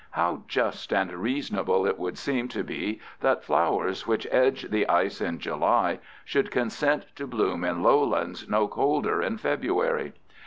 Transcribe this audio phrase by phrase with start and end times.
[0.09, 5.21] How just and reasonable it would seem to be that flowers which edge the ice
[5.21, 10.13] in July should consent to bloom in lowlands no colder in February!